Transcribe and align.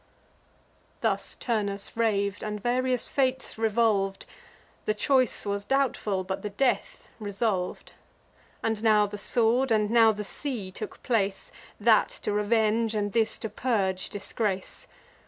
Thus 1.01 1.35
Turnus 1.35 1.95
rav'd, 1.95 2.41
and 2.41 2.59
various 2.59 3.07
fates 3.07 3.53
revolv'd: 3.59 4.25
The 4.85 4.95
choice 4.95 5.45
was 5.45 5.63
doubtful, 5.63 6.23
but 6.23 6.41
the 6.41 6.49
death 6.49 7.07
resolv'd. 7.19 7.93
And 8.63 8.81
now 8.81 9.05
the 9.05 9.19
sword, 9.19 9.71
and 9.71 9.91
now 9.91 10.11
the 10.11 10.23
sea 10.23 10.71
took 10.71 11.03
place, 11.03 11.51
That 11.79 12.09
to 12.23 12.31
revenge, 12.31 12.95
and 12.95 13.13
this 13.13 13.37
to 13.45 13.49
purge 13.49 14.09
disgrace. 14.09 14.87